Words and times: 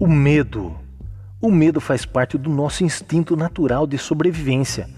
O 0.00 0.06
medo. 0.06 0.76
O 1.42 1.50
medo 1.50 1.80
faz 1.80 2.06
parte 2.06 2.38
do 2.38 2.48
nosso 2.48 2.84
instinto 2.84 3.34
natural 3.34 3.84
de 3.84 3.98
sobrevivência. 3.98 4.88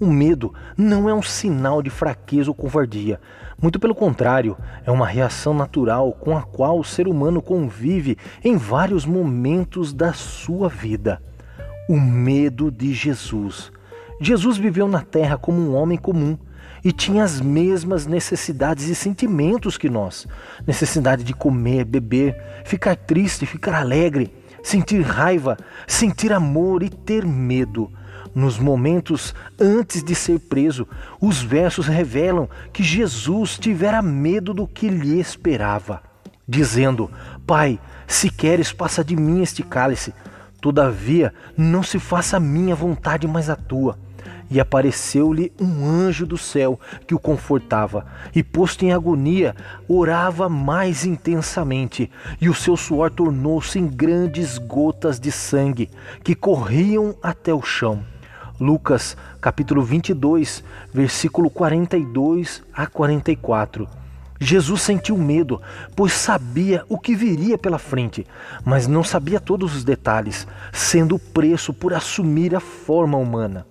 O 0.00 0.06
medo 0.06 0.54
não 0.78 1.10
é 1.10 1.14
um 1.14 1.20
sinal 1.20 1.82
de 1.82 1.90
fraqueza 1.90 2.50
ou 2.50 2.54
covardia. 2.54 3.20
Muito 3.60 3.78
pelo 3.78 3.94
contrário, 3.94 4.56
é 4.86 4.90
uma 4.90 5.06
reação 5.06 5.52
natural 5.52 6.10
com 6.10 6.34
a 6.34 6.40
qual 6.40 6.78
o 6.78 6.84
ser 6.84 7.06
humano 7.06 7.42
convive 7.42 8.16
em 8.42 8.56
vários 8.56 9.04
momentos 9.04 9.92
da 9.92 10.14
sua 10.14 10.70
vida. 10.70 11.20
O 11.86 12.00
medo 12.00 12.70
de 12.70 12.94
Jesus. 12.94 13.70
Jesus 14.18 14.56
viveu 14.56 14.88
na 14.88 15.02
terra 15.02 15.36
como 15.36 15.60
um 15.60 15.74
homem 15.74 15.98
comum 15.98 16.38
e 16.82 16.92
tinha 16.92 17.24
as 17.24 17.42
mesmas 17.42 18.06
necessidades 18.06 18.88
e 18.88 18.94
sentimentos 18.94 19.76
que 19.76 19.90
nós: 19.90 20.26
necessidade 20.66 21.24
de 21.24 21.34
comer, 21.34 21.84
beber, 21.84 22.42
ficar 22.64 22.96
triste, 22.96 23.44
ficar 23.44 23.74
alegre 23.74 24.32
sentir 24.66 25.00
raiva, 25.00 25.56
sentir 25.86 26.32
amor 26.32 26.82
e 26.82 26.90
ter 26.90 27.24
medo. 27.24 27.88
Nos 28.34 28.58
momentos 28.58 29.32
antes 29.58 30.02
de 30.02 30.12
ser 30.12 30.40
preso, 30.40 30.88
os 31.20 31.40
versos 31.40 31.86
revelam 31.86 32.48
que 32.72 32.82
Jesus 32.82 33.56
tivera 33.56 34.02
medo 34.02 34.52
do 34.52 34.66
que 34.66 34.88
lhe 34.88 35.20
esperava, 35.20 36.02
dizendo: 36.46 37.08
Pai, 37.46 37.78
se 38.08 38.28
queres, 38.28 38.72
passa 38.72 39.04
de 39.04 39.14
mim 39.14 39.40
este 39.40 39.62
cálice. 39.62 40.12
Todavia, 40.60 41.32
não 41.56 41.84
se 41.84 42.00
faça 42.00 42.38
a 42.38 42.40
minha 42.40 42.74
vontade, 42.74 43.28
mas 43.28 43.48
a 43.48 43.54
tua 43.54 43.96
e 44.50 44.60
apareceu-lhe 44.60 45.52
um 45.60 45.86
anjo 45.86 46.26
do 46.26 46.38
céu 46.38 46.78
que 47.06 47.14
o 47.14 47.18
confortava, 47.18 48.06
e 48.34 48.42
posto 48.42 48.84
em 48.84 48.92
agonia, 48.92 49.54
orava 49.88 50.48
mais 50.48 51.04
intensamente, 51.04 52.10
e 52.40 52.48
o 52.48 52.54
seu 52.54 52.76
suor 52.76 53.10
tornou-se 53.10 53.78
em 53.78 53.86
grandes 53.86 54.58
gotas 54.58 55.18
de 55.18 55.32
sangue 55.32 55.90
que 56.22 56.34
corriam 56.34 57.14
até 57.22 57.52
o 57.52 57.62
chão. 57.62 58.02
Lucas 58.58 59.16
capítulo 59.40 59.82
22, 59.82 60.64
versículo 60.92 61.50
42 61.50 62.62
a 62.72 62.86
44. 62.86 63.86
Jesus 64.38 64.82
sentiu 64.82 65.16
medo, 65.16 65.60
pois 65.94 66.12
sabia 66.12 66.84
o 66.88 66.98
que 66.98 67.14
viria 67.14 67.56
pela 67.56 67.78
frente, 67.78 68.26
mas 68.64 68.86
não 68.86 69.02
sabia 69.02 69.40
todos 69.40 69.74
os 69.74 69.82
detalhes, 69.82 70.46
sendo 70.72 71.16
o 71.16 71.18
preço 71.18 71.72
por 71.72 71.94
assumir 71.94 72.54
a 72.54 72.60
forma 72.60 73.16
humana 73.16 73.66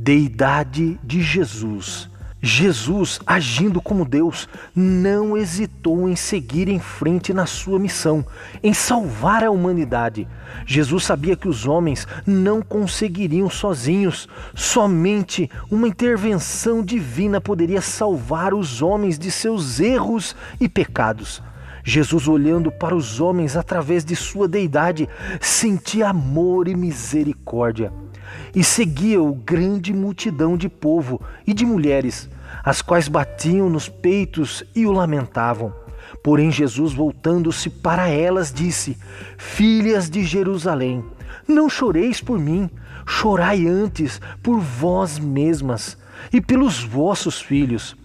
deidade 0.00 0.96
de 1.02 1.20
Jesus. 1.20 2.08
Jesus, 2.40 3.18
agindo 3.26 3.82
como 3.82 4.04
Deus, 4.04 4.48
não 4.72 5.36
hesitou 5.36 6.08
em 6.08 6.14
seguir 6.14 6.68
em 6.68 6.78
frente 6.78 7.34
na 7.34 7.46
sua 7.46 7.80
missão, 7.80 8.24
em 8.62 8.72
salvar 8.72 9.42
a 9.42 9.50
humanidade. 9.50 10.28
Jesus 10.64 11.02
sabia 11.02 11.34
que 11.34 11.48
os 11.48 11.66
homens 11.66 12.06
não 12.24 12.62
conseguiriam 12.62 13.50
sozinhos, 13.50 14.28
somente 14.54 15.50
uma 15.68 15.88
intervenção 15.88 16.80
divina 16.80 17.40
poderia 17.40 17.80
salvar 17.80 18.54
os 18.54 18.80
homens 18.80 19.18
de 19.18 19.32
seus 19.32 19.80
erros 19.80 20.36
e 20.60 20.68
pecados. 20.68 21.42
Jesus, 21.82 22.28
olhando 22.28 22.70
para 22.70 22.94
os 22.94 23.20
homens 23.20 23.56
através 23.56 24.04
de 24.04 24.14
sua 24.14 24.46
deidade, 24.46 25.08
sentia 25.40 26.10
amor 26.10 26.68
e 26.68 26.76
misericórdia 26.76 27.92
e 28.54 28.62
seguia-o 28.64 29.34
grande 29.34 29.92
multidão 29.92 30.56
de 30.56 30.68
povo 30.68 31.20
e 31.46 31.52
de 31.52 31.64
mulheres, 31.64 32.28
as 32.64 32.82
quais 32.82 33.08
batiam 33.08 33.68
nos 33.68 33.88
peitos 33.88 34.64
e 34.74 34.86
o 34.86 34.92
lamentavam. 34.92 35.72
Porém, 36.22 36.50
Jesus, 36.50 36.92
voltando-se 36.92 37.70
para 37.70 38.08
elas, 38.08 38.52
disse: 38.52 38.96
Filhas 39.36 40.10
de 40.10 40.24
Jerusalém, 40.24 41.04
não 41.46 41.68
choreis 41.68 42.20
por 42.20 42.38
mim, 42.38 42.68
chorai 43.06 43.66
antes 43.66 44.20
por 44.42 44.58
vós 44.60 45.18
mesmas 45.18 45.96
e 46.32 46.40
pelos 46.40 46.82
vossos 46.82 47.40
filhos. 47.40 47.96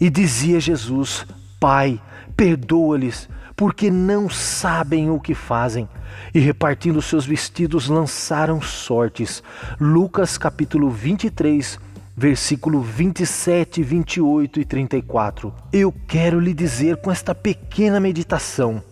E 0.00 0.08
dizia 0.08 0.58
Jesus: 0.60 1.26
Pai, 1.58 2.00
perdoa-lhes, 2.36 3.28
porque 3.60 3.90
não 3.90 4.26
sabem 4.30 5.10
o 5.10 5.20
que 5.20 5.34
fazem. 5.34 5.86
E 6.34 6.40
repartindo 6.40 7.02
seus 7.02 7.26
vestidos, 7.26 7.88
lançaram 7.88 8.58
sortes. 8.62 9.42
Lucas 9.78 10.38
capítulo 10.38 10.88
23, 10.88 11.78
versículo 12.16 12.80
27, 12.80 13.82
28 13.82 14.60
e 14.60 14.64
34. 14.64 15.52
Eu 15.74 15.94
quero 16.08 16.40
lhe 16.40 16.54
dizer 16.54 17.02
com 17.02 17.10
esta 17.10 17.34
pequena 17.34 18.00
meditação: 18.00 18.82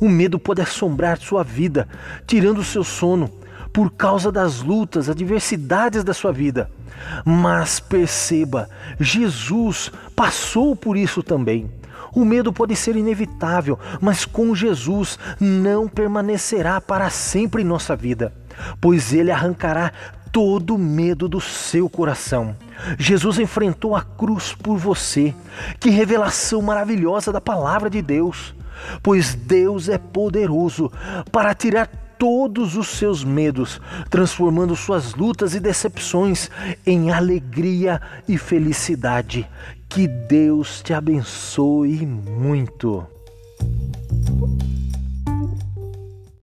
o 0.00 0.08
medo 0.08 0.38
pode 0.38 0.62
assombrar 0.62 1.18
sua 1.18 1.42
vida, 1.42 1.86
tirando 2.26 2.64
seu 2.64 2.82
sono, 2.82 3.30
por 3.74 3.90
causa 3.90 4.32
das 4.32 4.62
lutas, 4.62 5.10
adversidades 5.10 6.02
da 6.02 6.14
sua 6.14 6.32
vida. 6.32 6.70
Mas 7.26 7.78
perceba, 7.78 8.70
Jesus 8.98 9.92
passou 10.16 10.74
por 10.74 10.96
isso 10.96 11.22
também. 11.22 11.70
O 12.12 12.24
medo 12.24 12.52
pode 12.52 12.74
ser 12.76 12.96
inevitável, 12.96 13.78
mas 14.00 14.24
com 14.24 14.54
Jesus 14.54 15.18
não 15.40 15.88
permanecerá 15.88 16.80
para 16.80 17.10
sempre 17.10 17.62
em 17.62 17.66
nossa 17.66 17.94
vida, 17.94 18.32
pois 18.80 19.12
ele 19.12 19.30
arrancará 19.30 19.92
todo 20.32 20.76
medo 20.76 21.28
do 21.28 21.40
seu 21.40 21.88
coração. 21.88 22.56
Jesus 22.98 23.38
enfrentou 23.38 23.94
a 23.94 24.02
cruz 24.02 24.52
por 24.52 24.76
você. 24.76 25.32
Que 25.78 25.90
revelação 25.90 26.60
maravilhosa 26.60 27.32
da 27.32 27.40
palavra 27.40 27.88
de 27.88 28.02
Deus! 28.02 28.54
Pois 29.02 29.34
Deus 29.34 29.88
é 29.88 29.96
poderoso 29.96 30.90
para 31.30 31.54
tirar 31.54 31.88
todos 32.24 32.74
os 32.74 32.88
seus 32.88 33.22
medos, 33.22 33.78
transformando 34.08 34.74
suas 34.74 35.12
lutas 35.12 35.54
e 35.54 35.60
decepções 35.60 36.50
em 36.86 37.10
alegria 37.10 38.00
e 38.26 38.38
felicidade. 38.38 39.46
Que 39.90 40.08
Deus 40.08 40.80
te 40.80 40.94
abençoe 40.94 42.06
muito. 42.06 43.06